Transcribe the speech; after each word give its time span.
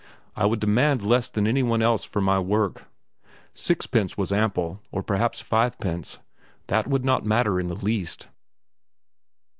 I 0.35 0.47
would 0.47 0.59
demand 0.59 1.03
less 1.05 1.29
than 1.29 1.45
any 1.45 1.61
one 1.61 1.83
else 1.83 2.05
for 2.05 2.21
my 2.21 2.39
work; 2.39 2.85
sixpence 3.53 4.17
was 4.17 4.31
ample, 4.31 4.81
or 4.91 5.03
perhaps 5.03 5.41
fivepence. 5.41 6.17
That 6.69 6.87
would 6.87 7.05
not 7.05 7.23
matter 7.23 7.59
in 7.59 7.67
the 7.67 7.75
least. 7.75 8.27